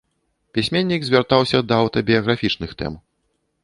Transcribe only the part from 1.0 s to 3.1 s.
звяртаўся да аўтабіяграфічных тэм.